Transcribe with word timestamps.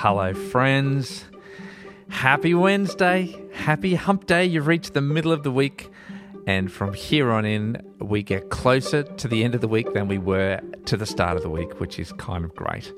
Hello, 0.00 0.34
friends. 0.34 1.24
Happy 2.10 2.52
Wednesday. 2.52 3.34
Happy 3.54 3.94
hump 3.94 4.26
day. 4.26 4.44
You've 4.44 4.66
reached 4.66 4.92
the 4.92 5.00
middle 5.00 5.32
of 5.32 5.42
the 5.42 5.50
week. 5.50 5.88
And 6.46 6.70
from 6.70 6.92
here 6.92 7.32
on 7.32 7.46
in, 7.46 7.78
we 7.98 8.22
get 8.22 8.50
closer 8.50 9.04
to 9.04 9.26
the 9.26 9.42
end 9.42 9.54
of 9.54 9.62
the 9.62 9.68
week 9.68 9.94
than 9.94 10.06
we 10.06 10.18
were 10.18 10.60
to 10.84 10.98
the 10.98 11.06
start 11.06 11.38
of 11.38 11.42
the 11.42 11.48
week, 11.48 11.80
which 11.80 11.98
is 11.98 12.12
kind 12.12 12.44
of 12.44 12.54
great. 12.54 12.92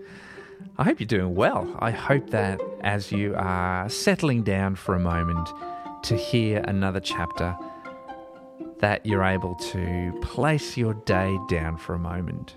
I 0.76 0.82
hope 0.82 0.98
you're 0.98 1.06
doing 1.06 1.36
well. 1.36 1.72
I 1.78 1.92
hope 1.92 2.30
that 2.30 2.60
as 2.80 3.12
you 3.12 3.32
are 3.36 3.88
settling 3.88 4.42
down 4.42 4.74
for 4.74 4.96
a 4.96 5.00
moment 5.00 5.48
to 6.02 6.16
hear 6.16 6.64
another 6.66 7.00
chapter, 7.00 7.56
that 8.80 9.06
you're 9.06 9.24
able 9.24 9.54
to 9.54 10.18
place 10.20 10.76
your 10.76 10.94
day 10.94 11.38
down 11.48 11.76
for 11.76 11.94
a 11.94 11.98
moment. 11.98 12.56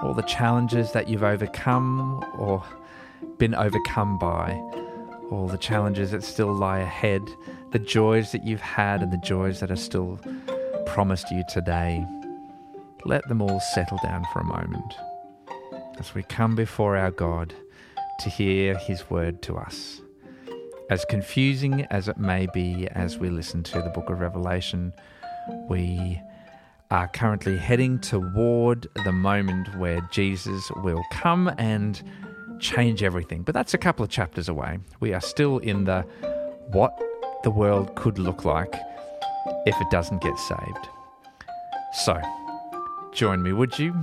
All 0.00 0.14
the 0.14 0.22
challenges 0.22 0.92
that 0.92 1.08
you've 1.08 1.22
overcome 1.22 2.24
or 2.38 2.64
been 3.40 3.54
overcome 3.54 4.18
by, 4.18 4.52
all 5.30 5.48
the 5.48 5.56
challenges 5.56 6.10
that 6.10 6.22
still 6.22 6.52
lie 6.52 6.80
ahead, 6.80 7.22
the 7.72 7.78
joys 7.78 8.32
that 8.32 8.44
you've 8.44 8.60
had, 8.60 9.02
and 9.02 9.10
the 9.10 9.16
joys 9.24 9.60
that 9.60 9.70
are 9.70 9.76
still 9.76 10.20
promised 10.84 11.30
you 11.30 11.42
today. 11.48 12.06
Let 13.06 13.26
them 13.28 13.40
all 13.40 13.58
settle 13.72 13.98
down 14.02 14.26
for 14.30 14.40
a 14.40 14.44
moment 14.44 14.94
as 15.98 16.14
we 16.14 16.22
come 16.22 16.54
before 16.54 16.98
our 16.98 17.10
God 17.10 17.54
to 18.20 18.28
hear 18.28 18.76
His 18.76 19.08
word 19.08 19.40
to 19.42 19.56
us. 19.56 20.02
As 20.90 21.06
confusing 21.06 21.86
as 21.86 22.08
it 22.08 22.18
may 22.18 22.46
be 22.52 22.88
as 22.88 23.16
we 23.16 23.30
listen 23.30 23.62
to 23.62 23.80
the 23.80 23.88
book 23.88 24.10
of 24.10 24.20
Revelation, 24.20 24.92
we 25.66 26.20
are 26.90 27.08
currently 27.08 27.56
heading 27.56 28.00
toward 28.00 28.86
the 29.06 29.12
moment 29.12 29.78
where 29.78 30.06
Jesus 30.12 30.70
will 30.82 31.02
come 31.10 31.50
and 31.56 32.02
change 32.60 33.02
everything. 33.02 33.42
But 33.42 33.54
that's 33.54 33.74
a 33.74 33.78
couple 33.78 34.04
of 34.04 34.10
chapters 34.10 34.48
away. 34.48 34.78
We 35.00 35.12
are 35.14 35.20
still 35.20 35.58
in 35.58 35.84
the 35.84 36.02
what 36.72 37.00
the 37.42 37.50
world 37.50 37.94
could 37.96 38.18
look 38.18 38.44
like 38.44 38.74
if 39.66 39.80
it 39.80 39.90
doesn't 39.90 40.22
get 40.22 40.38
saved. 40.38 40.88
So, 41.92 42.20
join 43.12 43.42
me, 43.42 43.52
would 43.52 43.78
you, 43.78 43.94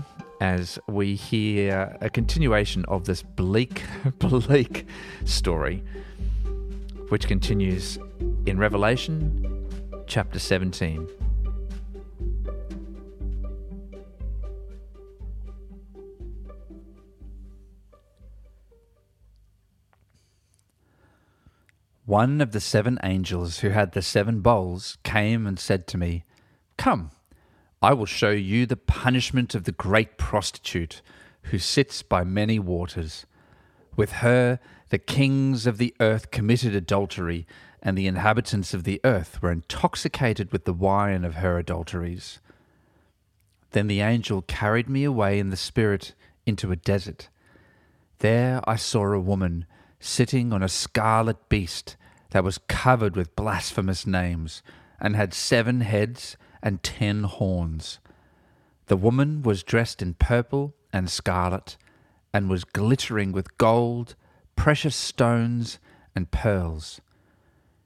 as 0.41 0.77
we 0.87 1.15
hear 1.15 1.95
a 2.01 2.09
continuation 2.09 2.83
of 2.85 3.05
this 3.05 3.23
bleak, 3.23 3.83
bleak 4.19 4.85
story, 5.25 5.83
which 7.09 7.27
continues 7.27 7.97
in 8.45 8.57
Revelation 8.57 9.67
chapter 10.07 10.39
17. 10.39 11.07
One 22.07 22.39
of 22.39 22.53
the 22.53 22.61
seven 22.61 22.97
angels 23.03 23.59
who 23.59 23.71
had 23.71 23.91
the 23.91 24.01
seven 24.01 24.39
bowls 24.39 24.97
came 25.03 25.45
and 25.45 25.59
said 25.59 25.87
to 25.87 25.97
me, 25.97 26.23
Come, 26.77 27.11
I 27.81 27.91
will 27.91 28.05
show 28.05 28.29
you 28.29 28.65
the 28.65 28.77
punishment 28.77 29.53
of 29.53 29.65
the 29.65 29.73
great 29.73 30.17
prostitute 30.17 31.01
who 31.51 31.59
sits 31.59 32.03
by 32.03 32.23
many 32.23 32.59
waters. 32.59 33.25
With 33.97 34.13
her, 34.23 34.57
the 34.87 34.99
kings 34.99 35.67
of 35.67 35.79
the 35.79 35.93
earth 35.99 36.31
committed 36.31 36.73
adultery, 36.73 37.45
and 37.83 37.97
the 37.97 38.07
inhabitants 38.07 38.73
of 38.73 38.85
the 38.85 39.01
earth 39.03 39.41
were 39.41 39.51
intoxicated 39.51 40.53
with 40.53 40.63
the 40.63 40.71
wine 40.71 41.25
of 41.25 41.35
her 41.35 41.59
adulteries. 41.59 42.39
Then 43.71 43.87
the 43.87 43.99
angel 43.99 44.43
carried 44.43 44.87
me 44.87 45.03
away 45.03 45.39
in 45.39 45.49
the 45.49 45.57
spirit 45.57 46.15
into 46.45 46.71
a 46.71 46.77
desert. 46.77 47.27
There 48.19 48.61
I 48.65 48.77
saw 48.77 49.11
a 49.11 49.19
woman 49.19 49.65
sitting 49.99 50.53
on 50.53 50.61
a 50.61 50.69
scarlet 50.69 51.49
beast 51.49 51.97
that 52.31 52.43
was 52.43 52.59
covered 52.67 53.15
with 53.15 53.35
blasphemous 53.35 54.05
names, 54.05 54.61
and 54.99 55.15
had 55.15 55.33
seven 55.33 55.81
heads 55.81 56.37
and 56.61 56.83
ten 56.83 57.23
horns. 57.23 57.99
The 58.87 58.97
woman 58.97 59.41
was 59.41 59.63
dressed 59.63 60.01
in 60.01 60.15
purple 60.15 60.73
and 60.91 61.09
scarlet, 61.09 61.77
and 62.33 62.49
was 62.49 62.63
glittering 62.63 63.31
with 63.31 63.57
gold, 63.57 64.15
precious 64.55 64.95
stones, 64.95 65.79
and 66.15 66.31
pearls. 66.31 66.99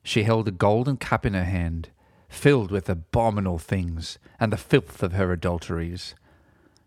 She 0.04 0.24
held 0.24 0.48
a 0.48 0.52
golden 0.52 0.98
cup 0.98 1.26
in 1.26 1.34
her 1.34 1.44
hand, 1.44 1.90
filled 2.30 2.72
with 2.72 2.90
abominable 2.90 3.60
things, 3.60 4.18
and 4.40 4.52
the 4.52 4.58
filth 4.58 5.04
of 5.04 5.14
her 5.14 5.32
adulteries. 5.32 6.16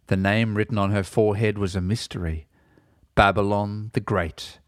The 0.06 0.16
name 0.16 0.56
written 0.56 0.78
on 0.78 0.90
her 0.90 1.04
forehead 1.04 1.58
was 1.58 1.76
a 1.76 1.80
mystery 1.80 2.46
Babylon 3.14 3.90
the 3.92 4.00
Great 4.00 4.58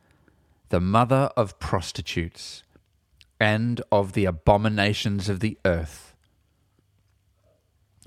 the 0.68 0.80
mother 0.80 1.30
of 1.36 1.58
prostitutes 1.58 2.62
and 3.38 3.80
of 3.92 4.12
the 4.12 4.24
abominations 4.24 5.28
of 5.28 5.40
the 5.40 5.58
earth. 5.64 6.14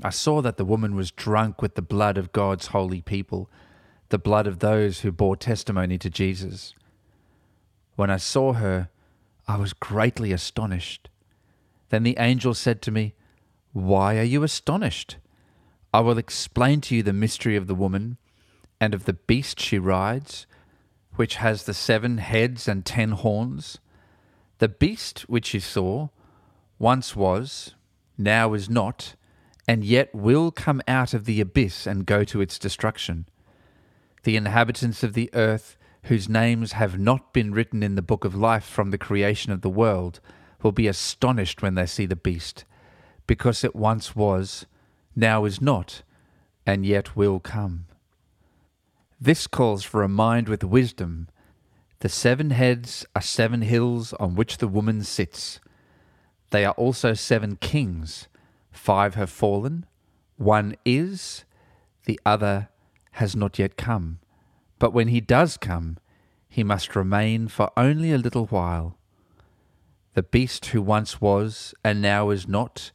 I 0.04 0.10
saw 0.10 0.42
that 0.42 0.58
the 0.58 0.66
woman 0.66 0.96
was 0.96 1.12
drunk 1.12 1.62
with 1.62 1.76
the 1.76 1.82
blood 1.82 2.18
of 2.18 2.32
God's 2.32 2.68
holy 2.68 3.02
people, 3.02 3.50
the 4.10 4.18
blood 4.18 4.48
of 4.48 4.60
those 4.60 5.02
who 5.02 5.12
bore 5.12 5.36
testimony 5.36 5.98
to 5.98 6.10
Jesus. 6.10 6.74
When 7.96 8.10
I 8.10 8.18
saw 8.18 8.54
her, 8.54 8.90
I 9.48 9.58
was 9.58 9.74
greatly 9.74 10.32
astonished. 10.32 11.10
Then 11.90 12.04
the 12.04 12.18
angel 12.18 12.54
said 12.54 12.82
to 12.84 12.92
me, 12.92 13.14
Why 13.74 14.18
are 14.18 14.24
you 14.24 14.44
astonished? 14.44 15.18
I 15.94 16.02
will 16.02 16.18
explain 16.18 16.82
to 16.82 16.96
you 16.96 17.04
the 17.04 17.14
mystery 17.14 17.56
of 17.56 17.68
the 17.68 17.76
woman 17.76 18.18
and 18.80 18.94
of 18.94 19.06
the 19.06 19.14
beast 19.14 19.60
she 19.60 19.80
rides 19.80 20.46
which 21.20 21.36
has 21.36 21.64
the 21.64 21.74
seven 21.74 22.18
heads 22.18 22.66
and 22.66 22.86
ten 22.86 23.12
horns. 23.12 23.78
The 24.60 24.70
beast 24.70 25.26
which 25.28 25.54
you 25.54 25.60
saw 25.60 26.08
once 26.78 27.14
was, 27.14 27.76
now 28.18 28.54
is 28.54 28.70
not, 28.70 29.16
and 29.68 29.84
yet 29.84 30.16
will 30.16 30.50
come 30.50 30.82
out 30.88 31.14
of 31.14 31.26
the 31.26 31.42
abyss 31.42 31.86
and 31.86 32.06
go 32.06 32.24
to 32.24 32.40
its 32.40 32.58
destruction. 32.58 33.26
The 34.24 34.38
inhabitants 34.38 35.04
of 35.04 35.12
the 35.12 35.30
earth, 35.34 35.76
whose 36.04 36.30
names 36.30 36.72
have 36.72 36.98
not 36.98 37.34
been 37.34 37.52
written 37.52 37.84
in 37.84 37.96
the 37.96 38.02
book 38.02 38.24
of 38.24 38.34
life 38.34 38.64
from 38.64 38.92
the 38.92 38.98
creation 38.98 39.52
of 39.52 39.60
the 39.60 39.70
world, 39.70 40.22
will 40.64 40.72
be 40.72 40.88
astonished 40.88 41.62
when 41.62 41.76
they 41.76 41.86
see 41.86 42.06
the 42.06 42.16
beast, 42.16 42.64
because 43.28 43.66
it 43.66 43.76
once 43.76 44.16
was, 44.16 44.66
now 45.18 45.44
is 45.44 45.60
not, 45.60 46.02
and 46.66 46.86
yet 46.86 47.18
will 47.18 47.42
come. 47.42 47.88
This 49.22 49.48
calls 49.48 49.84
for 49.84 50.02
a 50.02 50.08
mind 50.08 50.48
with 50.48 50.64
wisdom. 50.64 51.28
The 52.00 52.08
seven 52.08 52.52
heads 52.52 53.06
are 53.14 53.22
seven 53.22 53.64
hills 53.64 54.14
on 54.14 54.36
which 54.36 54.60
the 54.60 54.68
woman 54.68 55.04
sits. 55.04 55.60
They 56.52 56.64
are 56.64 56.74
also 56.76 57.14
seven 57.14 57.58
kings. 57.58 58.30
Five 58.72 59.16
have 59.16 59.30
fallen, 59.30 59.86
one 60.38 60.76
is, 60.86 61.44
the 62.06 62.18
other 62.26 62.70
has 63.14 63.36
not 63.36 63.60
yet 63.60 63.76
come. 63.76 64.20
But 64.80 64.94
when 64.94 65.10
he 65.10 65.20
does 65.20 65.58
come, 65.58 65.98
he 66.48 66.64
must 66.64 66.96
remain 66.96 67.50
for 67.50 67.72
only 67.76 68.14
a 68.14 68.18
little 68.18 68.46
while. 68.46 68.98
The 70.14 70.24
beast 70.24 70.68
who 70.68 70.82
once 70.82 71.20
was 71.20 71.74
and 71.84 72.02
now 72.02 72.30
is 72.30 72.48
not 72.48 72.92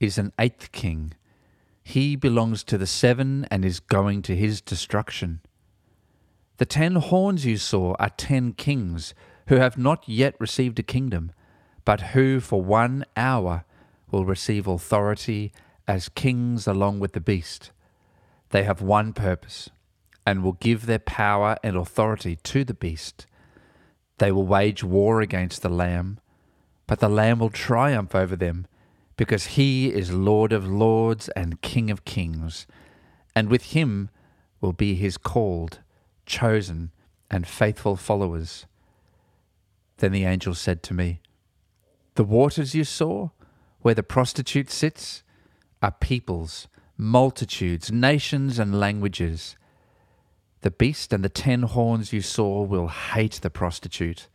is 0.00 0.16
an 0.16 0.32
eighth 0.38 0.72
king. 0.72 1.12
He 1.84 2.16
belongs 2.16 2.64
to 2.64 2.78
the 2.78 2.86
seven 2.86 3.46
and 3.50 3.62
is 3.62 3.78
going 3.78 4.22
to 4.22 4.34
his 4.34 4.62
destruction. 4.62 5.40
The 6.58 6.66
ten 6.66 6.96
horns 6.96 7.44
you 7.44 7.58
saw 7.58 7.94
are 7.98 8.10
ten 8.10 8.52
kings 8.52 9.14
who 9.48 9.56
have 9.56 9.76
not 9.76 10.08
yet 10.08 10.34
received 10.38 10.78
a 10.78 10.82
kingdom, 10.82 11.32
but 11.84 12.12
who 12.12 12.40
for 12.40 12.62
one 12.62 13.04
hour 13.16 13.64
will 14.10 14.24
receive 14.24 14.66
authority 14.66 15.52
as 15.86 16.08
kings 16.08 16.66
along 16.66 16.98
with 16.98 17.12
the 17.12 17.20
beast. 17.20 17.70
They 18.50 18.64
have 18.64 18.80
one 18.80 19.12
purpose, 19.12 19.68
and 20.26 20.42
will 20.42 20.54
give 20.54 20.86
their 20.86 20.98
power 20.98 21.56
and 21.62 21.76
authority 21.76 22.36
to 22.36 22.64
the 22.64 22.74
beast. 22.74 23.26
They 24.18 24.32
will 24.32 24.46
wage 24.46 24.82
war 24.82 25.20
against 25.20 25.62
the 25.62 25.68
Lamb, 25.68 26.18
but 26.86 27.00
the 27.00 27.08
Lamb 27.08 27.38
will 27.38 27.50
triumph 27.50 28.14
over 28.14 28.34
them, 28.34 28.66
because 29.16 29.46
he 29.46 29.92
is 29.92 30.12
Lord 30.12 30.52
of 30.52 30.66
lords 30.66 31.28
and 31.30 31.60
King 31.60 31.90
of 31.90 32.04
kings, 32.04 32.66
and 33.34 33.48
with 33.48 33.72
him 33.72 34.08
will 34.60 34.72
be 34.72 34.94
his 34.94 35.18
called 35.18 35.80
chosen, 36.26 36.90
and 37.30 37.46
faithful 37.46 37.96
followers. 37.96 38.66
Then 39.98 40.12
the 40.12 40.24
angel 40.24 40.54
said 40.54 40.82
to 40.84 40.94
me, 40.94 41.20
The 42.14 42.24
waters 42.24 42.74
you 42.74 42.84
saw, 42.84 43.30
where 43.80 43.94
the 43.94 44.02
prostitute 44.02 44.70
sits, 44.70 45.22
are 45.82 45.92
peoples, 45.92 46.68
multitudes, 46.96 47.90
nations, 47.90 48.58
and 48.58 48.78
languages. 48.78 49.56
The 50.62 50.70
beast 50.70 51.12
and 51.12 51.24
the 51.24 51.28
ten 51.28 51.62
horns 51.62 52.12
you 52.12 52.20
saw 52.20 52.62
will 52.62 52.88
hate 52.88 53.40
the 53.42 53.50
prostitute. 53.50 54.28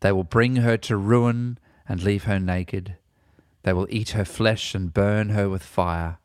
They 0.00 0.12
will 0.12 0.24
bring 0.24 0.56
her 0.56 0.76
to 0.78 0.96
ruin 0.96 1.58
and 1.88 2.02
leave 2.02 2.24
her 2.24 2.38
naked. 2.38 2.96
They 3.62 3.72
will 3.72 3.86
eat 3.88 4.10
her 4.10 4.24
flesh 4.24 4.74
and 4.74 4.92
burn 4.92 5.30
her 5.30 5.48
with 5.48 5.62
fire 5.62 6.18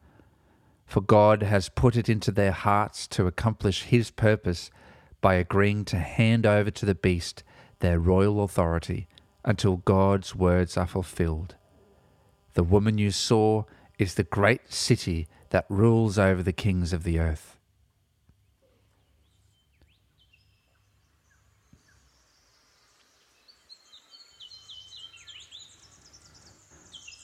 for 0.89 1.01
God 1.01 1.43
has 1.43 1.69
put 1.69 1.95
it 1.95 2.09
into 2.09 2.31
their 2.31 2.51
hearts 2.51 3.05
to 3.09 3.27
accomplish 3.27 3.83
His 3.83 4.09
purpose 4.09 4.71
by 5.21 5.35
agreeing 5.35 5.85
to 5.85 5.99
hand 5.99 6.47
over 6.47 6.71
to 6.71 6.85
the 6.85 6.95
beast 6.95 7.43
their 7.77 7.99
royal 7.99 8.43
authority 8.43 9.07
until 9.45 9.77
God's 9.77 10.33
words 10.33 10.77
are 10.77 10.87
fulfilled. 10.87 11.53
The 12.55 12.63
woman 12.63 12.97
you 12.97 13.11
saw 13.11 13.65
is 13.99 14.15
the 14.15 14.23
great 14.23 14.73
city 14.73 15.27
that 15.51 15.67
rules 15.69 16.17
over 16.17 16.41
the 16.41 16.51
kings 16.51 16.91
of 16.91 17.03
the 17.03 17.19
earth. 17.19 17.55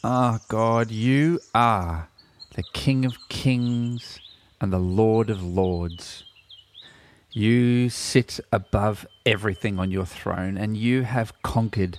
Ah, 0.03 0.39
God, 0.49 0.91
you 0.91 1.39
are 1.55 2.09
the 2.55 2.63
King 2.71 3.03
of 3.03 3.27
kings 3.27 4.19
and 4.61 4.71
the 4.71 4.79
Lord 4.79 5.29
of 5.29 5.43
lords. 5.43 6.23
You 7.31 7.89
sit 7.89 8.39
above 8.49 9.05
everything 9.25 9.77
on 9.77 9.91
your 9.91 10.05
throne, 10.05 10.57
and 10.57 10.77
you 10.77 11.03
have 11.03 11.41
conquered 11.41 11.97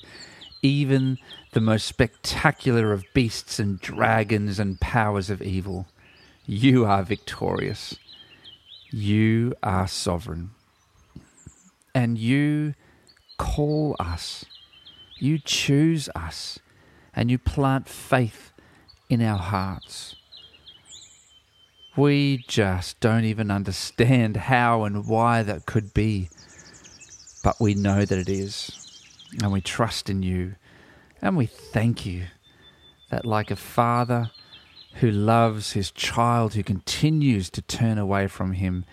even 0.62 1.18
the 1.52 1.60
most 1.60 1.86
spectacular 1.86 2.90
of 2.94 3.04
beasts 3.12 3.58
and 3.58 3.78
dragons 3.78 4.58
and 4.58 4.80
powers 4.80 5.28
of 5.28 5.42
evil. 5.42 5.86
You 6.46 6.86
are 6.86 7.02
victorious. 7.02 7.98
You 8.90 9.52
are 9.62 9.86
sovereign. 9.86 10.52
And 11.94 12.16
you 12.16 12.74
call 13.36 13.94
us. 14.00 14.46
You 15.18 15.38
choose 15.38 16.08
us. 16.14 16.58
And 17.14 17.30
you 17.30 17.36
plant 17.36 17.88
faith 17.90 18.52
in 19.10 19.20
our 19.20 19.38
hearts. 19.38 20.16
We 21.96 22.44
just 22.46 23.00
don't 23.00 23.24
even 23.24 23.50
understand 23.50 24.36
how 24.36 24.84
and 24.84 25.06
why 25.06 25.42
that 25.42 25.66
could 25.66 25.94
be. 25.94 26.28
But 27.42 27.60
we 27.60 27.74
know 27.74 28.04
that 28.04 28.18
it 28.18 28.28
is. 28.28 28.70
And 29.42 29.52
we 29.52 29.60
trust 29.60 30.10
in 30.10 30.22
you. 30.22 30.56
And 31.22 31.36
we 31.36 31.46
thank 31.46 32.04
you 32.04 32.24
that, 33.10 33.24
like 33.24 33.50
a 33.50 33.56
father 33.56 34.30
who 34.96 35.10
loves 35.10 35.72
his 35.72 35.90
child 35.90 36.54
who 36.54 36.62
continues 36.62 37.50
to 37.50 37.62
turn 37.62 37.98
away 37.98 38.26
from 38.26 38.52
him, 38.52 38.84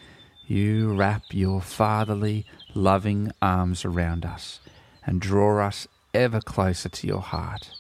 you 0.46 0.94
wrap 0.94 1.24
your 1.32 1.62
fatherly, 1.62 2.46
loving 2.74 3.32
arms 3.42 3.86
around 3.86 4.26
us 4.26 4.60
and 5.06 5.22
draw 5.22 5.66
us 5.66 5.88
ever 6.14 6.42
closer 6.42 6.90
to 6.90 7.08
your 7.08 7.22
heart. 7.22 7.72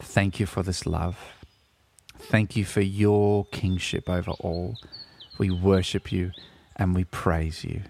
Thank 0.00 0.40
you 0.40 0.46
for 0.46 0.62
this 0.62 0.86
love. 0.86 1.39
Thank 2.28 2.56
you 2.56 2.64
for 2.64 2.80
your 2.80 3.46
kingship 3.46 4.08
over 4.08 4.32
all. 4.32 4.76
We 5.38 5.50
worship 5.50 6.12
you 6.12 6.32
and 6.76 6.94
we 6.94 7.04
praise 7.04 7.64
you. 7.64 7.82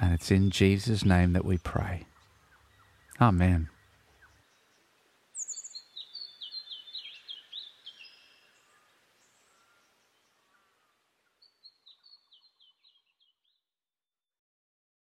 And 0.00 0.12
it's 0.12 0.30
in 0.30 0.50
Jesus' 0.50 1.04
name 1.04 1.32
that 1.34 1.44
we 1.44 1.58
pray. 1.58 2.04
Amen. 3.20 3.68